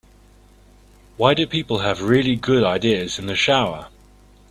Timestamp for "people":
1.45-1.81